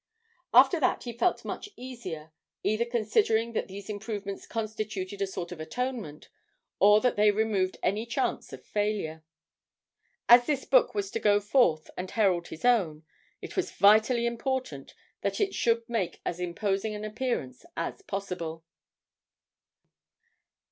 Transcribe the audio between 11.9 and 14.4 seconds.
and herald his own, it was vitally